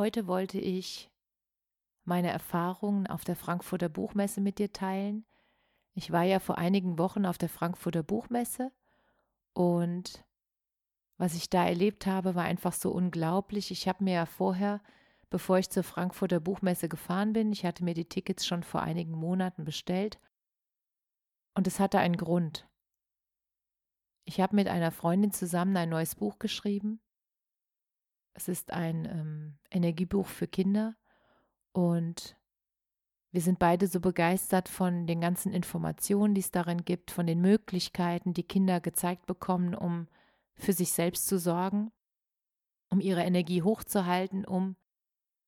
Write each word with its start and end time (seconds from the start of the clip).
Heute 0.00 0.26
wollte 0.26 0.58
ich 0.58 1.10
meine 2.04 2.30
Erfahrungen 2.30 3.06
auf 3.06 3.22
der 3.22 3.36
Frankfurter 3.36 3.90
Buchmesse 3.90 4.40
mit 4.40 4.58
dir 4.58 4.72
teilen. 4.72 5.26
Ich 5.92 6.10
war 6.10 6.22
ja 6.22 6.38
vor 6.38 6.56
einigen 6.56 6.98
Wochen 6.98 7.26
auf 7.26 7.36
der 7.36 7.50
Frankfurter 7.50 8.02
Buchmesse 8.02 8.72
und 9.52 10.24
was 11.18 11.34
ich 11.34 11.50
da 11.50 11.66
erlebt 11.66 12.06
habe, 12.06 12.34
war 12.34 12.44
einfach 12.44 12.72
so 12.72 12.92
unglaublich. 12.92 13.70
Ich 13.70 13.88
habe 13.88 14.02
mir 14.02 14.14
ja 14.14 14.24
vorher, 14.24 14.80
bevor 15.28 15.58
ich 15.58 15.68
zur 15.68 15.82
Frankfurter 15.82 16.40
Buchmesse 16.40 16.88
gefahren 16.88 17.34
bin, 17.34 17.52
ich 17.52 17.66
hatte 17.66 17.84
mir 17.84 17.92
die 17.92 18.08
Tickets 18.08 18.46
schon 18.46 18.62
vor 18.62 18.80
einigen 18.80 19.12
Monaten 19.12 19.64
bestellt 19.64 20.18
und 21.54 21.66
es 21.66 21.78
hatte 21.78 21.98
einen 21.98 22.16
Grund. 22.16 22.66
Ich 24.24 24.40
habe 24.40 24.56
mit 24.56 24.66
einer 24.66 24.92
Freundin 24.92 25.32
zusammen 25.32 25.76
ein 25.76 25.90
neues 25.90 26.14
Buch 26.14 26.38
geschrieben 26.38 27.02
es 28.40 28.48
ist 28.48 28.72
ein 28.72 29.04
ähm, 29.04 29.58
Energiebuch 29.70 30.26
für 30.26 30.48
Kinder 30.48 30.94
und 31.72 32.36
wir 33.32 33.42
sind 33.42 33.58
beide 33.58 33.86
so 33.86 34.00
begeistert 34.00 34.68
von 34.68 35.06
den 35.06 35.20
ganzen 35.20 35.52
Informationen, 35.52 36.34
die 36.34 36.40
es 36.40 36.50
darin 36.50 36.84
gibt, 36.84 37.10
von 37.10 37.26
den 37.26 37.42
Möglichkeiten, 37.42 38.32
die 38.32 38.42
Kinder 38.42 38.80
gezeigt 38.80 39.26
bekommen, 39.26 39.74
um 39.74 40.08
für 40.54 40.72
sich 40.72 40.92
selbst 40.92 41.26
zu 41.26 41.38
sorgen, 41.38 41.92
um 42.88 43.00
ihre 43.00 43.22
Energie 43.22 43.62
hochzuhalten, 43.62 44.46
um 44.46 44.74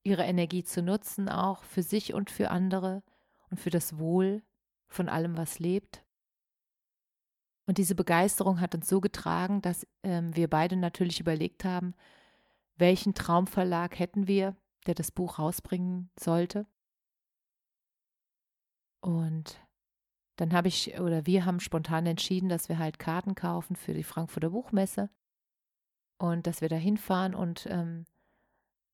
ihre 0.04 0.24
Energie 0.24 0.62
zu 0.62 0.82
nutzen, 0.82 1.30
auch 1.30 1.64
für 1.64 1.82
sich 1.82 2.12
und 2.12 2.30
für 2.30 2.50
andere 2.50 3.02
und 3.50 3.58
für 3.58 3.70
das 3.70 3.98
Wohl 3.98 4.42
von 4.86 5.08
allem, 5.08 5.36
was 5.38 5.58
lebt. 5.58 6.04
Und 7.66 7.78
diese 7.78 7.94
Begeisterung 7.94 8.60
hat 8.60 8.74
uns 8.74 8.86
so 8.86 9.00
getragen, 9.00 9.62
dass 9.62 9.86
ähm, 10.02 10.36
wir 10.36 10.48
beide 10.48 10.76
natürlich 10.76 11.20
überlegt 11.20 11.64
haben, 11.64 11.94
welchen 12.77 13.15
Traumverlag 13.15 13.98
hätten 13.98 14.27
wir, 14.27 14.56
der 14.87 14.95
das 14.95 15.11
Buch 15.11 15.39
rausbringen 15.39 16.11
sollte. 16.19 16.67
Und 19.01 19.61
dann 20.37 20.53
habe 20.53 20.69
ich 20.69 20.98
oder 20.98 21.27
wir 21.27 21.45
haben 21.45 21.61
spontan 21.61 22.06
entschieden, 22.06 22.48
dass 22.48 22.69
wir 22.69 22.78
halt 22.78 22.98
Karten 22.98 23.34
kaufen 23.34 23.77
für 23.77 23.95
die 23.95 24.05
Frankfurter 24.05 24.50
Buchmesse 24.50 25.11
und 26.19 26.47
dass 26.47 26.61
wir 26.61 26.69
da 26.69 26.77
hinfahren 26.77 27.34
und 27.34 27.67
ähm, 27.69 28.06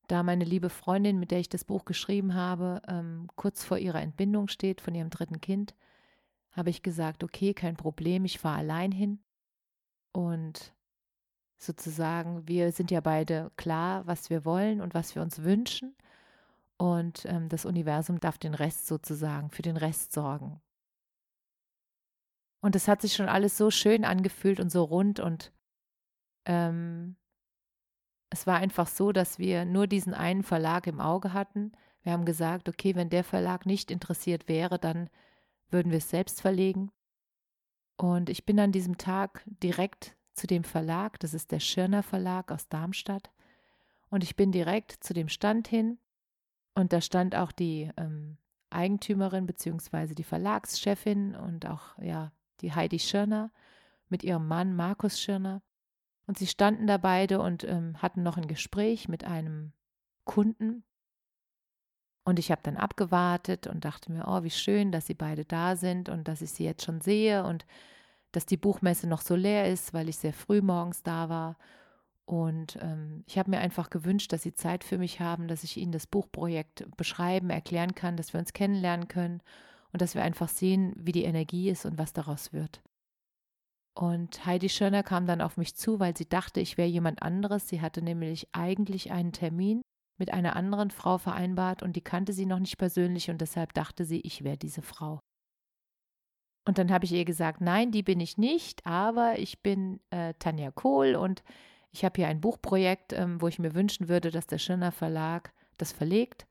da 0.07 0.23
meine 0.23 0.43
liebe 0.43 0.69
Freundin, 0.69 1.19
mit 1.19 1.29
der 1.29 1.39
ich 1.39 1.49
das 1.49 1.63
Buch 1.63 1.85
geschrieben 1.85 2.33
habe, 2.33 2.81
ähm, 2.87 3.27
kurz 3.35 3.63
vor 3.63 3.77
ihrer 3.77 4.01
Entbindung 4.01 4.47
steht 4.47 4.81
von 4.81 4.95
ihrem 4.95 5.11
dritten 5.11 5.39
Kind, 5.39 5.75
habe 6.51 6.71
ich 6.71 6.81
gesagt, 6.81 7.23
okay, 7.23 7.53
kein 7.53 7.77
Problem, 7.77 8.25
ich 8.25 8.39
fahre 8.39 8.57
allein 8.57 8.91
hin 8.91 9.23
und 10.11 10.73
sozusagen, 11.61 12.47
wir 12.47 12.71
sind 12.71 12.91
ja 12.91 13.01
beide 13.01 13.51
klar, 13.57 14.07
was 14.07 14.29
wir 14.29 14.45
wollen 14.45 14.81
und 14.81 14.93
was 14.93 15.15
wir 15.15 15.21
uns 15.21 15.43
wünschen. 15.43 15.95
Und 16.77 17.25
ähm, 17.25 17.49
das 17.49 17.65
Universum 17.65 18.19
darf 18.19 18.37
den 18.37 18.53
Rest 18.53 18.87
sozusagen, 18.87 19.49
für 19.49 19.61
den 19.61 19.77
Rest 19.77 20.13
sorgen. 20.13 20.61
Und 22.61 22.75
es 22.75 22.87
hat 22.87 23.01
sich 23.01 23.13
schon 23.13 23.29
alles 23.29 23.57
so 23.57 23.71
schön 23.71 24.05
angefühlt 24.05 24.59
und 24.59 24.71
so 24.71 24.83
rund 24.83 25.19
und 25.19 25.51
ähm, 26.45 27.15
es 28.29 28.45
war 28.45 28.57
einfach 28.57 28.87
so, 28.87 29.11
dass 29.11 29.39
wir 29.39 29.65
nur 29.65 29.87
diesen 29.87 30.13
einen 30.13 30.43
Verlag 30.43 30.87
im 30.87 30.99
Auge 30.99 31.33
hatten. 31.33 31.71
Wir 32.03 32.11
haben 32.11 32.25
gesagt, 32.25 32.69
okay, 32.69 32.95
wenn 32.95 33.09
der 33.09 33.23
Verlag 33.23 33.65
nicht 33.65 33.91
interessiert 33.91 34.47
wäre, 34.47 34.77
dann 34.77 35.09
würden 35.69 35.91
wir 35.91 35.97
es 35.97 36.09
selbst 36.09 36.41
verlegen. 36.41 36.91
Und 37.97 38.29
ich 38.29 38.45
bin 38.45 38.59
an 38.59 38.71
diesem 38.71 38.97
Tag 38.97 39.43
direkt 39.45 40.15
zu 40.39 40.47
dem 40.47 40.63
Verlag, 40.63 41.19
das 41.19 41.33
ist 41.33 41.51
der 41.51 41.59
Schirner 41.59 42.01
Verlag 42.01 42.51
aus 42.51 42.69
Darmstadt. 42.69 43.29
Und 44.09 44.23
ich 44.23 44.37
bin 44.37 44.51
direkt 44.53 45.03
zu 45.03 45.13
dem 45.13 45.27
Stand 45.27 45.67
hin 45.67 45.99
und 46.73 46.93
da 46.93 47.01
stand 47.01 47.35
auch 47.35 47.51
die 47.51 47.91
ähm, 47.97 48.37
Eigentümerin 48.69 49.45
bzw. 49.45 50.15
die 50.15 50.23
Verlagschefin 50.23 51.35
und 51.35 51.67
auch 51.67 51.97
ja 51.99 52.31
die 52.61 52.73
Heidi 52.73 52.99
Schirner 52.99 53.51
mit 54.07 54.23
ihrem 54.23 54.47
Mann 54.47 54.75
Markus 54.75 55.19
Schirner. 55.19 55.61
Und 56.25 56.37
sie 56.37 56.47
standen 56.47 56.87
da 56.87 56.97
beide 56.97 57.41
und 57.41 57.65
ähm, 57.65 58.01
hatten 58.01 58.23
noch 58.23 58.37
ein 58.37 58.47
Gespräch 58.47 59.09
mit 59.09 59.25
einem 59.25 59.73
Kunden. 60.23 60.83
Und 62.23 62.39
ich 62.39 62.49
habe 62.49 62.61
dann 62.63 62.77
abgewartet 62.77 63.67
und 63.67 63.83
dachte 63.83 64.11
mir, 64.11 64.25
oh, 64.27 64.43
wie 64.43 64.51
schön, 64.51 64.91
dass 64.93 65.07
sie 65.07 65.15
beide 65.15 65.43
da 65.43 65.75
sind 65.75 66.07
und 66.07 66.27
dass 66.29 66.41
ich 66.41 66.51
sie 66.51 66.63
jetzt 66.63 66.85
schon 66.85 67.01
sehe 67.01 67.43
und 67.43 67.65
dass 68.31 68.45
die 68.45 68.57
Buchmesse 68.57 69.07
noch 69.07 69.21
so 69.21 69.35
leer 69.35 69.67
ist, 69.71 69.93
weil 69.93 70.09
ich 70.09 70.17
sehr 70.17 70.33
früh 70.33 70.61
morgens 70.61 71.03
da 71.03 71.29
war. 71.29 71.57
Und 72.25 72.77
ähm, 72.81 73.23
ich 73.25 73.39
habe 73.39 73.49
mir 73.49 73.59
einfach 73.59 73.89
gewünscht, 73.89 74.31
dass 74.31 74.43
sie 74.43 74.53
Zeit 74.53 74.83
für 74.83 74.99
mich 74.99 75.19
haben, 75.19 75.47
dass 75.47 75.63
ich 75.63 75.77
ihnen 75.77 75.91
das 75.91 76.05
Buchprojekt 76.05 76.85
beschreiben, 76.95 77.49
erklären 77.49 77.95
kann, 77.95 78.17
dass 78.17 78.33
wir 78.33 78.39
uns 78.39 78.53
kennenlernen 78.53 79.07
können 79.07 79.41
und 79.91 80.01
dass 80.01 80.13
wir 80.13 80.21
einfach 80.21 80.47
sehen, 80.47 80.93
wie 80.95 81.11
die 81.11 81.23
Energie 81.23 81.69
ist 81.69 81.85
und 81.85 81.97
was 81.97 82.13
daraus 82.13 82.53
wird. 82.53 82.81
Und 83.95 84.45
Heidi 84.45 84.69
Schörner 84.69 85.03
kam 85.03 85.25
dann 85.25 85.41
auf 85.41 85.57
mich 85.57 85.75
zu, 85.75 85.99
weil 85.99 86.15
sie 86.15 86.29
dachte, 86.29 86.59
ich 86.59 86.77
wäre 86.77 86.87
jemand 86.87 87.21
anderes. 87.23 87.67
Sie 87.67 87.81
hatte 87.81 88.01
nämlich 88.01 88.47
eigentlich 88.53 89.11
einen 89.11 89.33
Termin 89.33 89.81
mit 90.19 90.31
einer 90.31 90.55
anderen 90.55 90.91
Frau 90.91 91.17
vereinbart 91.17 91.81
und 91.81 91.95
die 91.95 92.01
kannte 92.01 92.33
sie 92.33 92.45
noch 92.45 92.59
nicht 92.59 92.77
persönlich 92.77 93.29
und 93.29 93.41
deshalb 93.41 93.73
dachte 93.73 94.05
sie, 94.05 94.19
ich 94.21 94.43
wäre 94.43 94.57
diese 94.57 94.81
Frau. 94.81 95.19
Und 96.65 96.77
dann 96.77 96.91
habe 96.91 97.05
ich 97.05 97.11
ihr 97.11 97.25
gesagt, 97.25 97.61
nein, 97.61 97.91
die 97.91 98.03
bin 98.03 98.19
ich 98.19 98.37
nicht, 98.37 98.85
aber 98.85 99.39
ich 99.39 99.61
bin 99.61 99.99
äh, 100.11 100.33
Tanja 100.39 100.71
Kohl 100.71 101.15
und 101.15 101.43
ich 101.91 102.05
habe 102.05 102.17
hier 102.17 102.27
ein 102.27 102.41
Buchprojekt, 102.41 103.13
ähm, 103.13 103.41
wo 103.41 103.47
ich 103.47 103.59
mir 103.59 103.73
wünschen 103.73 104.07
würde, 104.07 104.29
dass 104.29 104.45
der 104.45 104.59
Schirner 104.59 104.91
Verlag 104.91 105.51
das 105.77 105.91
verlegt. 105.91 106.45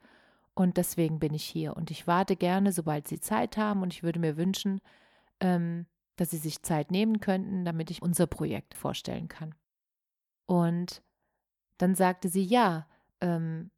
Und 0.54 0.76
deswegen 0.76 1.20
bin 1.20 1.34
ich 1.34 1.44
hier. 1.44 1.76
Und 1.76 1.92
ich 1.92 2.08
warte 2.08 2.34
gerne, 2.34 2.72
sobald 2.72 3.06
Sie 3.06 3.20
Zeit 3.20 3.56
haben. 3.56 3.82
Und 3.82 3.92
ich 3.92 4.02
würde 4.02 4.18
mir 4.18 4.36
wünschen, 4.36 4.80
ähm, 5.38 5.86
dass 6.16 6.30
Sie 6.30 6.38
sich 6.38 6.62
Zeit 6.62 6.90
nehmen 6.90 7.20
könnten, 7.20 7.64
damit 7.64 7.92
ich 7.92 8.02
unser 8.02 8.26
Projekt 8.26 8.74
vorstellen 8.74 9.28
kann. 9.28 9.54
Und 10.46 11.02
dann 11.78 11.94
sagte 11.94 12.28
sie 12.28 12.42
ja 12.42 12.86
ähm, 13.20 13.70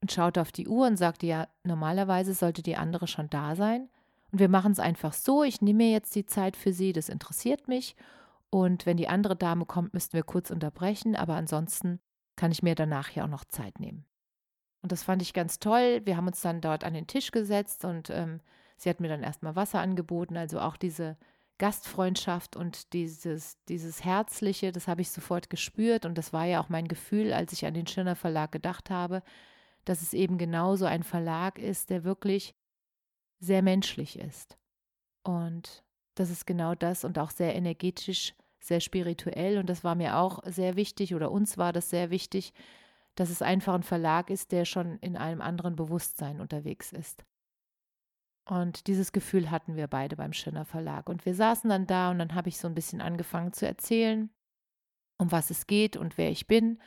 und 0.00 0.12
schaute 0.12 0.40
auf 0.40 0.52
die 0.52 0.68
Uhr 0.68 0.86
und 0.86 0.96
sagte, 0.96 1.26
ja, 1.26 1.48
normalerweise 1.64 2.34
sollte 2.34 2.62
die 2.62 2.76
andere 2.76 3.06
schon 3.06 3.28
da 3.28 3.56
sein. 3.56 3.88
Und 4.34 4.40
wir 4.40 4.48
machen 4.48 4.72
es 4.72 4.80
einfach 4.80 5.12
so, 5.12 5.44
ich 5.44 5.62
nehme 5.62 5.84
mir 5.84 5.92
jetzt 5.92 6.12
die 6.16 6.26
Zeit 6.26 6.56
für 6.56 6.72
Sie, 6.72 6.92
das 6.92 7.08
interessiert 7.08 7.68
mich. 7.68 7.94
Und 8.50 8.84
wenn 8.84 8.96
die 8.96 9.06
andere 9.06 9.36
Dame 9.36 9.64
kommt, 9.64 9.94
müssten 9.94 10.14
wir 10.14 10.24
kurz 10.24 10.50
unterbrechen, 10.50 11.14
aber 11.14 11.36
ansonsten 11.36 12.00
kann 12.34 12.50
ich 12.50 12.60
mir 12.60 12.74
danach 12.74 13.10
ja 13.10 13.22
auch 13.22 13.28
noch 13.28 13.44
Zeit 13.44 13.78
nehmen. 13.78 14.04
Und 14.82 14.90
das 14.90 15.04
fand 15.04 15.22
ich 15.22 15.34
ganz 15.34 15.60
toll. 15.60 16.00
Wir 16.04 16.16
haben 16.16 16.26
uns 16.26 16.40
dann 16.40 16.60
dort 16.60 16.82
an 16.82 16.94
den 16.94 17.06
Tisch 17.06 17.30
gesetzt 17.30 17.84
und 17.84 18.10
ähm, 18.10 18.40
sie 18.76 18.90
hat 18.90 18.98
mir 18.98 19.06
dann 19.06 19.22
erstmal 19.22 19.54
Wasser 19.54 19.78
angeboten, 19.78 20.36
also 20.36 20.58
auch 20.58 20.76
diese 20.76 21.16
Gastfreundschaft 21.58 22.56
und 22.56 22.92
dieses, 22.92 23.62
dieses 23.68 24.04
Herzliche, 24.04 24.72
das 24.72 24.88
habe 24.88 25.02
ich 25.02 25.12
sofort 25.12 25.48
gespürt 25.48 26.06
und 26.06 26.18
das 26.18 26.32
war 26.32 26.44
ja 26.44 26.60
auch 26.60 26.68
mein 26.68 26.88
Gefühl, 26.88 27.32
als 27.32 27.52
ich 27.52 27.66
an 27.66 27.74
den 27.74 27.86
Schirner 27.86 28.16
Verlag 28.16 28.50
gedacht 28.50 28.90
habe, 28.90 29.22
dass 29.84 30.02
es 30.02 30.12
eben 30.12 30.38
genauso 30.38 30.86
ein 30.86 31.04
Verlag 31.04 31.60
ist, 31.60 31.90
der 31.90 32.02
wirklich 32.02 32.56
sehr 33.44 33.62
menschlich 33.62 34.18
ist. 34.18 34.58
Und 35.22 35.84
das 36.16 36.30
ist 36.30 36.46
genau 36.46 36.74
das 36.74 37.04
und 37.04 37.18
auch 37.18 37.30
sehr 37.30 37.54
energetisch, 37.54 38.34
sehr 38.60 38.80
spirituell. 38.80 39.58
Und 39.58 39.68
das 39.68 39.84
war 39.84 39.94
mir 39.94 40.16
auch 40.16 40.40
sehr 40.46 40.76
wichtig 40.76 41.14
oder 41.14 41.30
uns 41.30 41.58
war 41.58 41.72
das 41.72 41.90
sehr 41.90 42.10
wichtig, 42.10 42.52
dass 43.14 43.30
es 43.30 43.42
einfach 43.42 43.74
ein 43.74 43.82
Verlag 43.82 44.30
ist, 44.30 44.52
der 44.52 44.64
schon 44.64 44.98
in 44.98 45.16
einem 45.16 45.40
anderen 45.40 45.76
Bewusstsein 45.76 46.40
unterwegs 46.40 46.92
ist. 46.92 47.24
Und 48.46 48.88
dieses 48.88 49.12
Gefühl 49.12 49.50
hatten 49.50 49.76
wir 49.76 49.86
beide 49.86 50.16
beim 50.16 50.32
Schöner 50.32 50.64
Verlag. 50.64 51.08
Und 51.08 51.24
wir 51.24 51.34
saßen 51.34 51.70
dann 51.70 51.86
da 51.86 52.10
und 52.10 52.18
dann 52.18 52.34
habe 52.34 52.48
ich 52.48 52.58
so 52.58 52.68
ein 52.68 52.74
bisschen 52.74 53.00
angefangen 53.00 53.52
zu 53.52 53.66
erzählen, 53.66 54.30
um 55.18 55.32
was 55.32 55.50
es 55.50 55.66
geht 55.66 55.96
und 55.96 56.18
wer 56.18 56.30
ich 56.30 56.46
bin. 56.46 56.78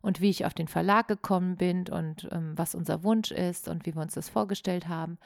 und 0.00 0.20
wie 0.20 0.30
ich 0.30 0.44
auf 0.44 0.54
den 0.54 0.68
Verlag 0.68 1.08
gekommen 1.08 1.56
bin 1.56 1.88
und 1.88 2.28
ähm, 2.30 2.56
was 2.56 2.74
unser 2.74 3.02
Wunsch 3.02 3.30
ist 3.30 3.68
und 3.68 3.86
wie 3.86 3.94
wir 3.94 4.02
uns 4.02 4.14
das 4.14 4.28
vorgestellt 4.28 4.88
haben. 4.88 5.18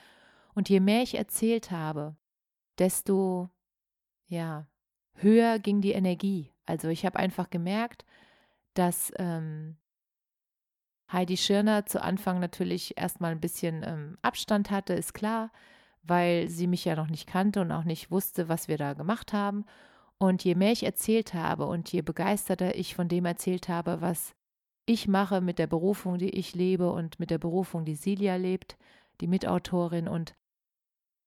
Und 0.54 0.68
je 0.68 0.80
mehr 0.80 1.02
ich 1.02 1.16
erzählt 1.16 1.70
habe, 1.70 2.16
desto 2.78 3.50
ja, 4.26 4.66
höher 5.14 5.58
ging 5.58 5.80
die 5.80 5.92
Energie. 5.92 6.52
Also 6.66 6.88
ich 6.88 7.04
habe 7.04 7.18
einfach 7.18 7.50
gemerkt, 7.50 8.04
dass 8.74 9.12
ähm, 9.16 9.76
Heidi 11.10 11.36
Schirner 11.36 11.84
zu 11.86 12.02
Anfang 12.02 12.40
natürlich 12.40 12.96
erstmal 12.96 13.32
ein 13.32 13.40
bisschen 13.40 13.82
ähm, 13.84 14.18
Abstand 14.22 14.70
hatte, 14.70 14.94
ist 14.94 15.12
klar, 15.12 15.52
weil 16.02 16.48
sie 16.48 16.66
mich 16.66 16.84
ja 16.84 16.96
noch 16.96 17.08
nicht 17.08 17.26
kannte 17.26 17.60
und 17.60 17.70
auch 17.70 17.84
nicht 17.84 18.10
wusste, 18.10 18.48
was 18.48 18.68
wir 18.68 18.78
da 18.78 18.94
gemacht 18.94 19.32
haben. 19.32 19.66
Und 20.18 20.44
je 20.44 20.54
mehr 20.54 20.72
ich 20.72 20.84
erzählt 20.84 21.34
habe 21.34 21.66
und 21.66 21.92
je 21.92 22.00
begeisterter 22.00 22.76
ich 22.76 22.94
von 22.94 23.08
dem 23.08 23.24
erzählt 23.24 23.68
habe, 23.68 24.00
was 24.00 24.34
ich 24.86 25.06
mache 25.08 25.40
mit 25.40 25.58
der 25.58 25.66
Berufung, 25.66 26.18
die 26.18 26.30
ich 26.30 26.54
lebe 26.54 26.90
und 26.90 27.20
mit 27.20 27.30
der 27.30 27.38
Berufung, 27.38 27.84
die 27.84 27.94
Silja 27.94 28.36
lebt, 28.36 28.78
die 29.20 29.26
Mitautorin 29.26 30.08
und 30.08 30.34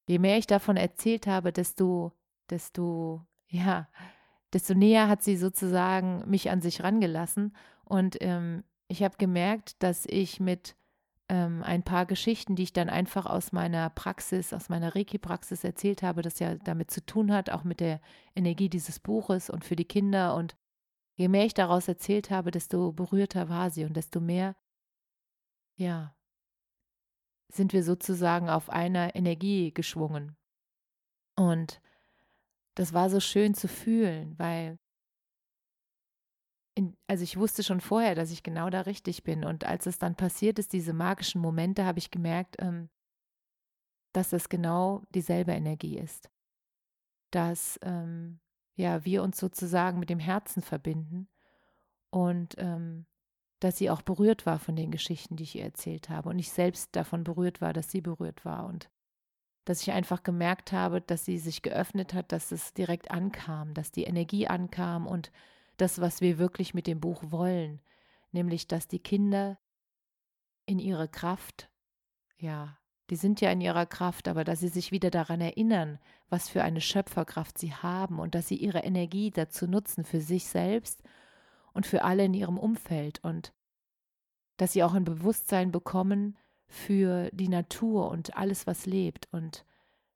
je 0.06 0.18
mehr 0.18 0.38
ich 0.38 0.46
davon 0.46 0.76
erzählt 0.76 1.26
habe, 1.26 1.52
desto, 1.52 2.12
desto, 2.48 3.24
ja, 3.48 3.88
desto 4.52 4.74
näher 4.74 5.08
hat 5.08 5.22
sie 5.22 5.36
sozusagen 5.36 6.28
mich 6.28 6.50
an 6.50 6.60
sich 6.60 6.82
rangelassen. 6.82 7.56
Und 7.84 8.16
ähm, 8.20 8.64
ich 8.88 9.02
habe 9.02 9.16
gemerkt, 9.18 9.82
dass 9.82 10.06
ich 10.06 10.40
mit 10.40 10.76
ähm, 11.28 11.62
ein 11.64 11.82
paar 11.82 12.06
Geschichten, 12.06 12.54
die 12.54 12.62
ich 12.62 12.72
dann 12.72 12.88
einfach 12.88 13.26
aus 13.26 13.50
meiner 13.52 13.90
Praxis, 13.90 14.52
aus 14.52 14.68
meiner 14.68 14.94
Reiki-Praxis 14.94 15.64
erzählt 15.64 16.02
habe, 16.02 16.22
das 16.22 16.38
ja 16.38 16.54
damit 16.54 16.90
zu 16.90 17.04
tun 17.04 17.32
hat, 17.32 17.50
auch 17.50 17.64
mit 17.64 17.80
der 17.80 18.00
Energie 18.34 18.68
dieses 18.68 19.00
Buches 19.00 19.50
und 19.50 19.64
für 19.64 19.76
die 19.76 19.84
Kinder. 19.84 20.36
Und 20.36 20.56
je 21.14 21.28
mehr 21.28 21.44
ich 21.44 21.54
daraus 21.54 21.88
erzählt 21.88 22.30
habe, 22.30 22.52
desto 22.52 22.92
berührter 22.92 23.48
war 23.48 23.70
sie 23.70 23.84
und 23.84 23.96
desto 23.96 24.20
mehr, 24.20 24.54
ja, 25.74 26.14
sind 27.48 27.72
wir 27.72 27.82
sozusagen 27.82 28.48
auf 28.48 28.70
einer 28.70 29.14
Energie 29.14 29.72
geschwungen. 29.72 30.36
Und 31.36 31.80
das 32.74 32.92
war 32.92 33.10
so 33.10 33.20
schön 33.20 33.54
zu 33.54 33.68
fühlen, 33.68 34.38
weil 34.38 34.78
in, 36.74 36.94
also 37.06 37.24
ich 37.24 37.38
wusste 37.38 37.62
schon 37.62 37.80
vorher, 37.80 38.14
dass 38.14 38.30
ich 38.30 38.42
genau 38.42 38.68
da 38.68 38.82
richtig 38.82 39.22
bin. 39.22 39.44
Und 39.44 39.64
als 39.64 39.86
es 39.86 39.98
dann 39.98 40.14
passiert 40.14 40.58
ist, 40.58 40.72
diese 40.72 40.92
magischen 40.92 41.40
Momente, 41.40 41.84
habe 41.84 41.98
ich 41.98 42.10
gemerkt, 42.10 42.56
ähm, 42.58 42.90
dass 44.12 44.30
das 44.30 44.48
genau 44.48 45.02
dieselbe 45.14 45.52
Energie 45.52 45.98
ist. 45.98 46.30
Dass 47.30 47.78
ähm, 47.82 48.40
ja, 48.76 49.04
wir 49.06 49.22
uns 49.22 49.38
sozusagen 49.38 49.98
mit 49.98 50.10
dem 50.10 50.18
Herzen 50.18 50.62
verbinden 50.62 51.28
und 52.10 52.54
ähm, 52.58 53.06
dass 53.66 53.78
sie 53.78 53.90
auch 53.90 54.02
berührt 54.02 54.46
war 54.46 54.60
von 54.60 54.76
den 54.76 54.92
Geschichten, 54.92 55.34
die 55.34 55.42
ich 55.42 55.56
ihr 55.56 55.64
erzählt 55.64 56.08
habe. 56.08 56.28
Und 56.28 56.38
ich 56.38 56.52
selbst 56.52 56.94
davon 56.94 57.24
berührt 57.24 57.60
war, 57.60 57.72
dass 57.72 57.90
sie 57.90 58.00
berührt 58.00 58.44
war. 58.44 58.64
Und 58.64 58.88
dass 59.64 59.82
ich 59.82 59.90
einfach 59.90 60.22
gemerkt 60.22 60.70
habe, 60.70 61.00
dass 61.00 61.24
sie 61.24 61.36
sich 61.38 61.62
geöffnet 61.62 62.14
hat, 62.14 62.30
dass 62.30 62.52
es 62.52 62.74
direkt 62.74 63.10
ankam, 63.10 63.74
dass 63.74 63.90
die 63.90 64.04
Energie 64.04 64.46
ankam 64.46 65.08
und 65.08 65.32
das, 65.78 66.00
was 66.00 66.20
wir 66.20 66.38
wirklich 66.38 66.74
mit 66.74 66.86
dem 66.86 67.00
Buch 67.00 67.24
wollen, 67.26 67.80
nämlich 68.30 68.68
dass 68.68 68.86
die 68.86 69.00
Kinder 69.00 69.58
in 70.64 70.78
ihre 70.78 71.08
Kraft, 71.08 71.68
ja, 72.38 72.78
die 73.10 73.16
sind 73.16 73.40
ja 73.40 73.50
in 73.50 73.60
ihrer 73.60 73.86
Kraft, 73.86 74.28
aber 74.28 74.44
dass 74.44 74.60
sie 74.60 74.68
sich 74.68 74.92
wieder 74.92 75.10
daran 75.10 75.40
erinnern, 75.40 75.98
was 76.28 76.48
für 76.48 76.62
eine 76.62 76.80
Schöpferkraft 76.80 77.58
sie 77.58 77.74
haben 77.74 78.20
und 78.20 78.36
dass 78.36 78.46
sie 78.46 78.56
ihre 78.56 78.84
Energie 78.84 79.32
dazu 79.32 79.66
nutzen 79.66 80.04
für 80.04 80.20
sich 80.20 80.46
selbst 80.46 81.02
und 81.72 81.84
für 81.84 82.04
alle 82.04 82.24
in 82.24 82.34
ihrem 82.34 82.58
Umfeld. 82.58 83.22
Und 83.22 83.52
dass 84.56 84.72
sie 84.72 84.82
auch 84.82 84.94
ein 84.94 85.04
Bewusstsein 85.04 85.72
bekommen 85.72 86.36
für 86.68 87.30
die 87.32 87.48
Natur 87.48 88.10
und 88.10 88.36
alles, 88.36 88.66
was 88.66 88.86
lebt 88.86 89.28
und 89.32 89.64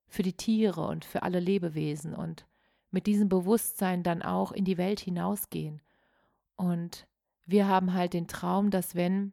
für 0.08 0.22
die 0.22 0.37
Tiere 0.37 0.87
und 0.87 1.04
für 1.04 1.22
alle 1.22 1.40
Lebewesen 1.40 2.14
und 2.14 2.46
mit 2.90 3.06
diesem 3.06 3.28
Bewusstsein 3.28 4.02
dann 4.02 4.22
auch 4.22 4.52
in 4.52 4.64
die 4.64 4.78
Welt 4.78 5.00
hinausgehen. 5.00 5.81
Und 6.56 7.06
wir 7.46 7.69
haben 7.69 7.94
halt 7.94 8.12
den 8.12 8.26
Traum, 8.26 8.70
dass 8.70 8.94
wenn 8.94 9.32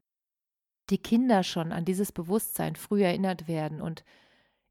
die 0.89 0.99
Kinder 0.99 1.43
schon 1.43 1.71
an 1.71 1.85
dieses 1.85 2.11
Bewusstsein 2.11 2.75
früh 2.75 3.03
erinnert 3.03 3.47
werden 3.47 3.81
und 3.81 4.03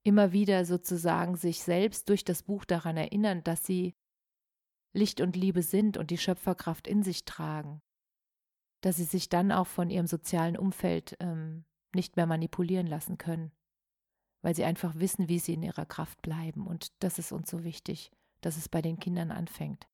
immer 0.02 0.32
wieder 0.32 0.64
sozusagen 0.64 1.36
sich 1.36 1.62
selbst 1.62 2.08
durch 2.08 2.24
das 2.24 2.42
Buch 2.42 2.64
daran 2.64 2.96
erinnern, 2.96 3.42
dass 3.42 3.66
sie 3.66 3.94
Licht 4.92 5.20
und 5.20 5.36
Liebe 5.36 5.62
sind 5.62 5.96
und 5.96 6.10
die 6.10 6.16
Schöpferkraft 6.16 6.86
in 6.86 7.02
sich 7.02 7.24
tragen, 7.24 7.82
dass 8.80 8.96
sie 8.96 9.04
sich 9.04 9.28
dann 9.28 9.52
auch 9.52 9.66
von 9.66 9.90
ihrem 9.90 10.06
sozialen 10.06 10.56
Umfeld 10.56 11.16
ähm, 11.20 11.64
nicht 11.94 12.16
mehr 12.16 12.26
manipulieren 12.26 12.86
lassen 12.86 13.18
können, 13.18 13.52
weil 14.42 14.54
sie 14.54 14.64
einfach 14.64 14.94
wissen, 14.96 15.28
wie 15.28 15.38
sie 15.38 15.54
in 15.54 15.62
ihrer 15.62 15.86
Kraft 15.86 16.22
bleiben. 16.22 16.66
Und 16.66 16.92
das 17.02 17.18
ist 17.18 17.32
uns 17.32 17.50
so 17.50 17.64
wichtig 17.64 18.10
dass 18.40 18.56
es 18.56 18.68
bei 18.68 18.82
den 18.82 18.98
Kindern 18.98 19.30
anfängt. 19.30 19.88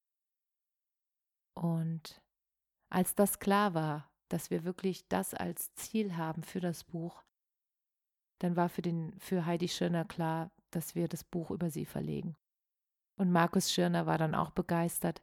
Und 1.54 2.22
als 2.90 3.14
das 3.14 3.38
klar 3.38 3.74
war, 3.74 4.10
dass 4.28 4.50
wir 4.50 4.64
wirklich 4.64 5.08
das 5.08 5.34
als 5.34 5.74
Ziel 5.74 6.16
haben 6.16 6.42
für 6.42 6.60
das 6.60 6.84
Buch, 6.84 7.22
dann 8.38 8.56
war 8.56 8.68
für, 8.68 8.82
den, 8.82 9.18
für 9.18 9.46
Heidi 9.46 9.68
Schirner 9.68 10.04
klar, 10.04 10.50
dass 10.70 10.94
wir 10.94 11.08
das 11.08 11.22
Buch 11.22 11.50
über 11.50 11.70
sie 11.70 11.84
verlegen. 11.84 12.36
Und 13.16 13.30
Markus 13.30 13.72
Schirner 13.72 14.06
war 14.06 14.18
dann 14.18 14.34
auch 14.34 14.50
begeistert, 14.50 15.22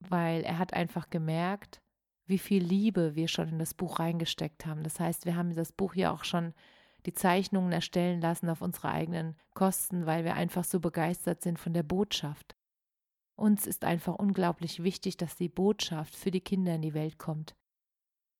weil 0.00 0.42
er 0.42 0.58
hat 0.58 0.72
einfach 0.72 1.10
gemerkt, 1.10 1.81
wie 2.26 2.38
viel 2.38 2.62
Liebe 2.62 3.14
wir 3.14 3.28
schon 3.28 3.48
in 3.48 3.58
das 3.58 3.74
Buch 3.74 3.98
reingesteckt 3.98 4.66
haben. 4.66 4.82
Das 4.82 5.00
heißt, 5.00 5.26
wir 5.26 5.36
haben 5.36 5.54
das 5.54 5.72
Buch 5.72 5.94
ja 5.94 6.12
auch 6.12 6.24
schon 6.24 6.54
die 7.06 7.14
Zeichnungen 7.14 7.72
erstellen 7.72 8.20
lassen 8.20 8.48
auf 8.48 8.62
unsere 8.62 8.90
eigenen 8.90 9.36
Kosten, 9.54 10.06
weil 10.06 10.24
wir 10.24 10.34
einfach 10.34 10.64
so 10.64 10.80
begeistert 10.80 11.42
sind 11.42 11.58
von 11.58 11.72
der 11.72 11.82
Botschaft. 11.82 12.54
Uns 13.36 13.66
ist 13.66 13.84
einfach 13.84 14.14
unglaublich 14.16 14.82
wichtig, 14.82 15.16
dass 15.16 15.36
die 15.36 15.48
Botschaft 15.48 16.14
für 16.14 16.30
die 16.30 16.40
Kinder 16.40 16.74
in 16.74 16.82
die 16.82 16.94
Welt 16.94 17.18
kommt 17.18 17.54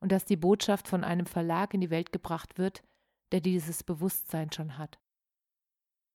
und 0.01 0.13
dass 0.13 0.25
die 0.25 0.37
Botschaft 0.37 0.87
von 0.87 1.03
einem 1.03 1.27
Verlag 1.27 1.75
in 1.75 1.81
die 1.81 1.91
Welt 1.91 2.13
gebracht 2.13 2.59
wird, 2.59 2.83
der 3.33 3.41
dieses 3.41 3.83
Bewusstsein 3.83 4.53
schon 4.53 4.79
hat. 4.79 5.01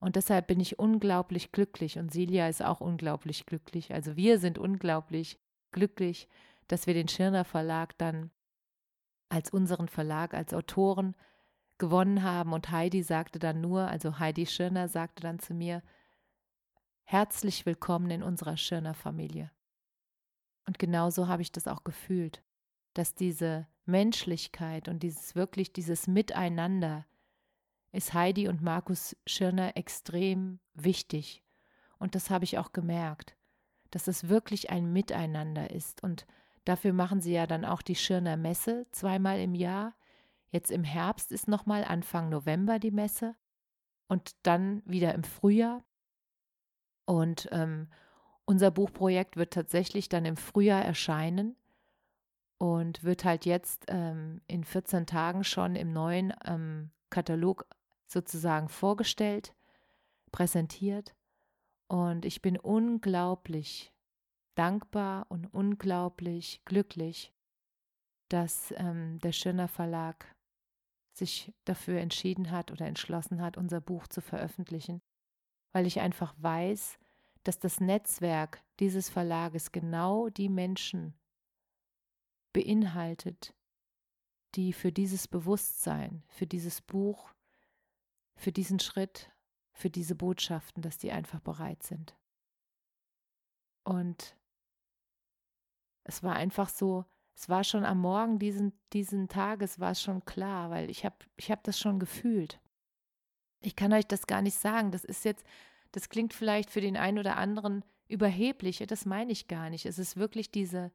Und 0.00 0.14
deshalb 0.16 0.46
bin 0.46 0.60
ich 0.60 0.78
unglaublich 0.78 1.50
glücklich 1.50 1.98
und 1.98 2.12
Silja 2.12 2.48
ist 2.48 2.62
auch 2.62 2.80
unglaublich 2.80 3.46
glücklich. 3.46 3.92
Also 3.92 4.16
wir 4.16 4.38
sind 4.38 4.56
unglaublich 4.58 5.40
glücklich, 5.72 6.28
dass 6.68 6.86
wir 6.86 6.94
den 6.94 7.08
Schirner 7.08 7.44
Verlag 7.44 7.96
dann 7.98 8.30
als 9.28 9.50
unseren 9.50 9.88
Verlag, 9.88 10.34
als 10.34 10.54
Autoren 10.54 11.16
gewonnen 11.78 12.22
haben. 12.22 12.52
Und 12.52 12.70
Heidi 12.70 13.02
sagte 13.02 13.38
dann 13.38 13.60
nur, 13.60 13.88
also 13.88 14.18
Heidi 14.18 14.46
Schirner 14.46 14.88
sagte 14.88 15.22
dann 15.22 15.38
zu 15.38 15.54
mir, 15.54 15.82
herzlich 17.04 17.66
willkommen 17.66 18.10
in 18.10 18.22
unserer 18.22 18.56
Schirner 18.56 18.94
Familie. 18.94 19.50
Und 20.66 20.78
genauso 20.78 21.28
habe 21.28 21.42
ich 21.42 21.52
das 21.52 21.66
auch 21.66 21.84
gefühlt, 21.84 22.42
dass 22.94 23.14
diese 23.14 23.66
Menschlichkeit 23.86 24.88
und 24.88 25.02
dieses 25.02 25.34
wirklich, 25.34 25.72
dieses 25.72 26.06
Miteinander 26.06 27.06
ist 27.92 28.12
Heidi 28.12 28.48
und 28.48 28.60
Markus 28.60 29.16
Schirner 29.26 29.76
extrem 29.76 30.60
wichtig. 30.74 31.42
Und 31.98 32.14
das 32.14 32.28
habe 32.28 32.44
ich 32.44 32.58
auch 32.58 32.72
gemerkt, 32.72 33.36
dass 33.90 34.08
es 34.08 34.28
wirklich 34.28 34.68
ein 34.68 34.92
Miteinander 34.92 35.70
ist. 35.70 36.02
Und 36.02 36.26
dafür 36.68 36.92
machen 36.92 37.20
sie 37.20 37.32
ja 37.32 37.46
dann 37.46 37.64
auch 37.64 37.82
die 37.82 37.96
Schirner 37.96 38.36
Messe 38.36 38.86
zweimal 38.92 39.40
im 39.40 39.54
Jahr 39.54 39.94
Jetzt 40.50 40.70
im 40.70 40.84
Herbst 40.84 41.30
ist 41.30 41.48
nochmal 41.48 41.84
Anfang 41.84 42.30
November 42.30 42.78
die 42.78 42.90
Messe 42.90 43.34
und 44.08 44.34
dann 44.42 44.82
wieder 44.86 45.14
im 45.14 45.24
Frühjahr. 45.24 45.84
Und 47.04 47.48
ähm, 47.52 47.88
unser 48.44 48.70
Buchprojekt 48.70 49.36
wird 49.36 49.52
tatsächlich 49.52 50.08
dann 50.08 50.24
im 50.24 50.36
Frühjahr 50.36 50.84
erscheinen 50.84 51.56
und 52.56 53.04
wird 53.04 53.24
halt 53.24 53.44
jetzt 53.44 53.84
ähm, 53.88 54.40
in 54.46 54.64
14 54.64 55.06
Tagen 55.06 55.44
schon 55.44 55.76
im 55.76 55.92
neuen 55.92 56.32
ähm, 56.44 56.90
Katalog 57.10 57.66
sozusagen 58.06 58.70
vorgestellt, 58.70 59.54
präsentiert. 60.32 61.14
Und 61.88 62.24
ich 62.24 62.40
bin 62.40 62.58
unglaublich 62.58 63.92
dankbar 64.58 65.26
und 65.28 65.46
unglaublich 65.54 66.60
glücklich, 66.64 67.32
dass 68.28 68.74
ähm, 68.76 69.18
der 69.20 69.32
Schöner 69.32 69.68
Verlag 69.68 70.34
sich 71.12 71.52
dafür 71.64 72.00
entschieden 72.00 72.50
hat 72.50 72.70
oder 72.72 72.86
entschlossen 72.86 73.40
hat, 73.40 73.56
unser 73.56 73.80
Buch 73.80 74.06
zu 74.08 74.20
veröffentlichen, 74.20 75.00
weil 75.72 75.86
ich 75.86 76.00
einfach 76.00 76.34
weiß, 76.38 76.98
dass 77.44 77.58
das 77.58 77.80
Netzwerk 77.80 78.62
dieses 78.80 79.08
Verlages 79.08 79.72
genau 79.72 80.28
die 80.28 80.48
Menschen 80.48 81.14
beinhaltet, 82.52 83.54
die 84.54 84.72
für 84.72 84.92
dieses 84.92 85.28
Bewusstsein, 85.28 86.24
für 86.28 86.46
dieses 86.46 86.80
Buch, 86.80 87.32
für 88.36 88.52
diesen 88.52 88.80
Schritt, 88.80 89.30
für 89.72 89.90
diese 89.90 90.14
Botschaften, 90.14 90.82
dass 90.82 90.98
die 90.98 91.12
einfach 91.12 91.40
bereit 91.40 91.82
sind. 91.82 92.16
Und 93.84 94.36
es 96.08 96.22
war 96.22 96.34
einfach 96.34 96.70
so, 96.70 97.04
es 97.36 97.48
war 97.48 97.62
schon 97.62 97.84
am 97.84 98.00
Morgen 98.00 98.38
diesen, 98.38 98.72
diesen 98.92 99.28
Tages 99.28 99.78
war 99.78 99.92
es 99.92 100.02
schon 100.02 100.24
klar, 100.24 100.70
weil 100.70 100.90
ich 100.90 101.04
habe 101.04 101.16
ich 101.36 101.50
hab 101.50 101.62
das 101.62 101.78
schon 101.78 102.00
gefühlt. 102.00 102.60
Ich 103.60 103.76
kann 103.76 103.92
euch 103.92 104.06
das 104.06 104.26
gar 104.26 104.40
nicht 104.40 104.56
sagen. 104.56 104.90
Das 104.90 105.04
ist 105.04 105.24
jetzt, 105.24 105.44
das 105.92 106.08
klingt 106.08 106.32
vielleicht 106.32 106.70
für 106.70 106.80
den 106.80 106.96
einen 106.96 107.18
oder 107.18 107.36
anderen 107.36 107.84
überheblich, 108.08 108.82
das 108.88 109.04
meine 109.04 109.32
ich 109.32 109.48
gar 109.48 109.68
nicht. 109.68 109.84
Es 109.84 109.98
ist 109.98 110.16
wirklich 110.16 110.50
diese, 110.50 110.90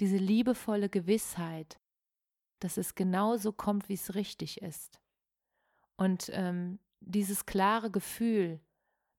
diese 0.00 0.18
liebevolle 0.18 0.90
Gewissheit, 0.90 1.80
dass 2.60 2.76
es 2.76 2.94
genauso 2.94 3.52
kommt, 3.52 3.88
wie 3.88 3.94
es 3.94 4.14
richtig 4.14 4.60
ist. 4.60 5.00
Und 5.96 6.30
ähm, 6.34 6.78
dieses 7.00 7.46
klare 7.46 7.90
Gefühl, 7.90 8.60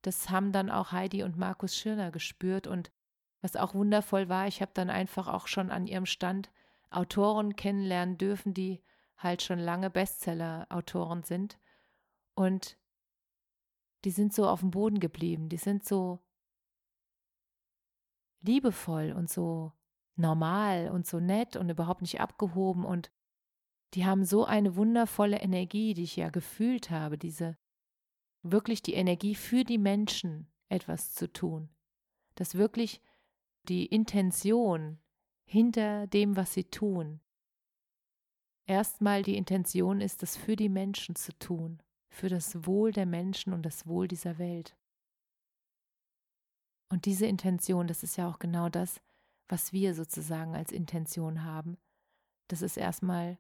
das 0.03 0.29
haben 0.29 0.51
dann 0.51 0.69
auch 0.69 0.91
Heidi 0.91 1.24
und 1.24 1.38
Markus 1.38 1.75
Schirner 1.75 2.12
gespürt. 2.12 2.67
Und 2.67 2.91
was 3.41 3.55
auch 3.55 3.74
wundervoll 3.74 4.29
war, 4.29 4.48
ich 4.48 4.62
habe 4.62 4.71
dann 4.74 4.89
einfach 4.89 5.27
auch 5.27 5.48
schon 5.48 5.71
an 5.71 5.88
ihrem 5.88 6.05
Stand 6.05 6.51
Autoren 6.89 7.55
kennenlernen 7.55 8.17
dürfen, 8.17 8.53
die 8.53 8.81
halt 9.17 9.41
schon 9.41 9.60
lange 9.60 9.89
Bestseller-Autoren 9.89 11.24
sind. 11.24 11.57
Und 12.36 12.77
die 14.03 14.12
sind 14.12 14.33
so 14.33 14.48
auf 14.48 14.60
dem 14.62 14.71
Boden 14.71 15.00
geblieben, 15.00 15.50
die 15.50 15.57
sind 15.57 15.86
so 15.86 16.19
liebevoll 18.41 19.13
und 19.13 19.29
so 19.29 19.71
normal 20.15 20.89
und 20.91 21.05
so 21.05 21.19
nett 21.19 21.55
und 21.55 21.69
überhaupt 21.69 22.01
nicht 22.01 22.19
abgehoben 22.19 22.83
und 22.86 23.12
die 23.93 24.05
haben 24.05 24.24
so 24.24 24.45
eine 24.45 24.75
wundervolle 24.75 25.39
Energie, 25.41 25.93
die 25.93 26.03
ich 26.03 26.15
ja 26.15 26.29
gefühlt 26.29 26.89
habe, 26.89 27.17
diese 27.17 27.57
wirklich 28.41 28.81
die 28.81 28.93
Energie 28.93 29.36
für 29.36 29.63
die 29.63 29.77
Menschen 29.77 30.51
etwas 30.69 31.13
zu 31.13 31.31
tun. 31.31 31.69
Dass 32.36 32.55
wirklich 32.55 33.01
die 33.67 33.85
Intention 33.85 34.99
hinter 35.45 36.07
dem, 36.07 36.35
was 36.35 36.53
sie 36.53 36.63
tun. 36.63 37.19
Erstmal 38.65 39.23
die 39.23 39.37
Intention 39.37 40.01
ist, 40.01 40.23
das 40.23 40.37
für 40.37 40.55
die 40.55 40.69
Menschen 40.69 41.15
zu 41.15 41.37
tun, 41.37 41.81
für 42.09 42.29
das 42.29 42.65
Wohl 42.65 42.91
der 42.91 43.05
Menschen 43.05 43.53
und 43.53 43.63
das 43.63 43.85
Wohl 43.87 44.07
dieser 44.07 44.37
Welt. 44.37 44.77
Und 46.89 47.05
diese 47.05 47.25
Intention, 47.25 47.87
das 47.87 48.03
ist 48.03 48.17
ja 48.17 48.29
auch 48.29 48.39
genau 48.39 48.69
das, 48.69 49.01
was 49.47 49.73
wir 49.73 49.93
sozusagen 49.93 50.55
als 50.55 50.71
Intention 50.71 51.43
haben. 51.43 51.77
Das 52.47 52.61
ist 52.61 52.77
erstmal 52.77 53.37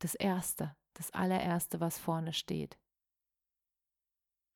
das 0.00 0.14
Erste, 0.14 0.76
das 0.94 1.10
allererste, 1.12 1.80
was 1.80 1.98
vorne 1.98 2.32
steht. 2.32 2.78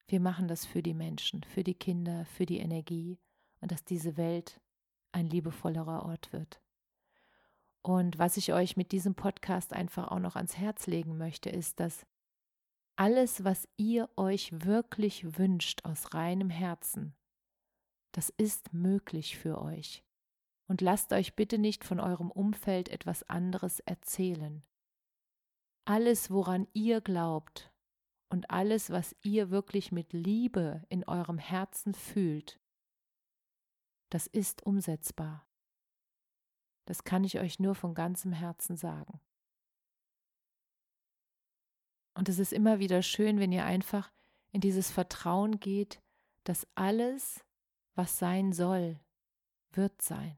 Wir 0.09 0.21
machen 0.21 0.49
das 0.49 0.65
für 0.65 0.83
die 0.83 0.95
Menschen, 0.95 1.45
für 1.45 1.63
die 1.63 1.75
Kinder, 1.75 2.25
für 2.25 2.47
die 2.47 2.59
Energie 2.59 3.19
und 3.61 3.73
dass 3.73 3.85
diese 3.85 4.17
Welt 4.17 4.61
ein 5.13 5.27
liebevollerer 5.27 6.05
Ort 6.05 6.33
wird. 6.33 6.61
Und 7.83 8.19
was 8.19 8.37
ich 8.37 8.53
euch 8.53 8.77
mit 8.77 8.93
diesem 8.93 9.15
Podcast 9.15 9.73
einfach 9.73 10.09
auch 10.09 10.19
noch 10.19 10.37
ans 10.37 10.57
Herz 10.57 10.87
legen 10.87 11.17
möchte, 11.17 11.49
ist, 11.51 11.81
dass 11.81 12.07
alles, 12.97 13.45
was 13.45 13.69
ihr 13.77 14.11
euch 14.17 14.51
wirklich 14.65 15.39
wünscht 15.39 15.85
aus 15.85 16.13
reinem 16.15 16.51
Herzen, 16.51 17.15
das 18.13 18.31
ist 18.31 18.73
möglich 18.73 19.39
für 19.39 19.63
euch. 19.63 20.05
Und 20.67 20.81
lasst 20.81 21.13
euch 21.13 21.35
bitte 21.35 21.57
nicht 21.57 21.85
von 21.85 22.01
eurem 22.01 22.31
Umfeld 22.31 22.89
etwas 22.89 23.23
anderes 23.29 23.81
erzählen. 23.81 24.63
Alles, 25.85 26.31
woran 26.31 26.67
ihr 26.75 27.01
glaubt 27.01 27.73
und 28.29 28.51
alles, 28.51 28.91
was 28.91 29.17
ihr 29.23 29.51
wirklich 29.51 29.93
mit 29.93 30.13
Liebe 30.13 30.85
in 30.91 31.05
eurem 31.05 31.39
Herzen 31.39 31.95
fühlt, 31.95 32.61
das 34.11 34.27
ist 34.27 34.65
umsetzbar. 34.65 35.47
Das 36.87 37.05
kann 37.05 37.25
ich 37.25 37.39
euch 37.39 37.59
nur 37.59 37.75
von 37.75 37.95
ganzem 37.95 38.33
Herzen 38.33 38.77
sagen. 38.77 39.21
Und 42.15 42.29
es 42.29 42.39
ist 42.39 42.53
immer 42.53 42.79
wieder 42.79 43.03
schön, 43.03 43.39
wenn 43.39 43.53
ihr 43.53 43.65
einfach 43.65 44.11
in 44.51 44.61
dieses 44.61 44.91
Vertrauen 44.91 45.61
geht, 45.61 46.01
dass 46.45 46.67
alles, 46.75 47.45
was 47.95 48.19
sein 48.19 48.53
soll, 48.53 48.99
wird 49.73 50.01
sein. 50.03 50.37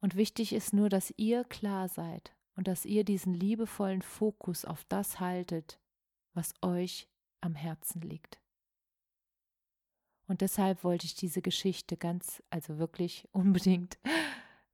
Und 0.00 0.16
wichtig 0.16 0.52
ist 0.52 0.72
nur, 0.72 0.88
dass 0.88 1.14
ihr 1.16 1.44
klar 1.44 1.88
seid 1.88 2.34
und 2.56 2.68
dass 2.68 2.84
ihr 2.84 3.04
diesen 3.04 3.32
liebevollen 3.32 4.02
Fokus 4.02 4.64
auf 4.64 4.84
das 4.86 5.20
haltet, 5.20 5.78
was 6.34 6.54
euch 6.62 7.08
am 7.40 7.54
Herzen 7.54 8.00
liegt. 8.02 8.40
Und 10.30 10.42
deshalb 10.42 10.84
wollte 10.84 11.06
ich 11.06 11.16
diese 11.16 11.42
Geschichte 11.42 11.96
ganz, 11.96 12.40
also 12.50 12.78
wirklich 12.78 13.26
unbedingt 13.32 13.98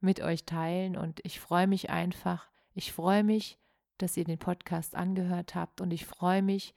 mit 0.01 0.21
euch 0.21 0.45
teilen. 0.45 0.99
Und 0.99 1.21
ich 1.25 1.41
freue 1.41 1.67
mich 1.67 1.89
einfach, 1.89 2.51
ich 2.75 2.93
freue 2.93 3.25
mich, 3.25 3.59
dass 3.97 4.19
ihr 4.19 4.25
den 4.25 4.39
Podcast 4.39 4.95
angehört 4.95 5.55
habt. 5.55 5.81
Und 5.81 5.95
ich 5.95 6.05
freue 6.05 6.43
mich, 6.43 6.75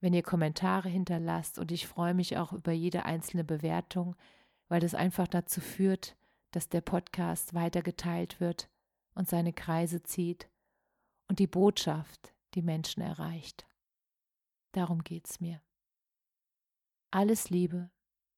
wenn 0.00 0.14
ihr 0.14 0.22
Kommentare 0.22 0.88
hinterlasst. 0.88 1.58
Und 1.58 1.72
ich 1.72 1.88
freue 1.88 2.14
mich 2.14 2.36
auch 2.36 2.52
über 2.52 2.70
jede 2.70 3.04
einzelne 3.04 3.42
Bewertung, 3.42 4.14
weil 4.68 4.78
das 4.78 4.94
einfach 4.94 5.26
dazu 5.26 5.60
führt, 5.60 6.16
dass 6.52 6.68
der 6.68 6.82
Podcast 6.82 7.52
weitergeteilt 7.52 8.38
wird 8.38 8.68
und 9.16 9.28
seine 9.28 9.52
Kreise 9.52 10.04
zieht 10.04 10.48
und 11.26 11.40
die 11.40 11.48
Botschaft 11.48 12.32
die 12.54 12.62
Menschen 12.62 13.02
erreicht. 13.02 13.66
Darum 14.70 15.02
geht's 15.02 15.40
mir. 15.40 15.60
Alles 17.10 17.50
Liebe 17.50 17.90